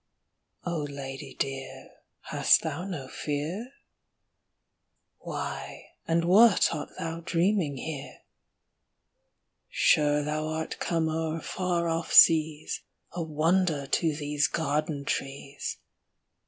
Oh, 0.65 0.79
lady 0.79 1.35
dear, 1.35 1.91
hast 2.21 2.63
thou 2.63 2.85
no 2.85 3.07
fear? 3.07 3.71
Why 5.19 5.89
and 6.07 6.25
what 6.25 6.73
art 6.73 6.89
thou 6.97 7.19
dreaming 7.19 7.77
here? 7.77 8.21
Sure 9.69 10.23
thou 10.23 10.47
art 10.47 10.79
come 10.79 11.07
o'er 11.07 11.39
far 11.39 11.87
off 11.87 12.11
seas, 12.11 12.81
A 13.11 13.21
wonder 13.21 13.85
to 13.85 14.15
these 14.15 14.47
garden 14.47 15.05
trees! 15.05 15.77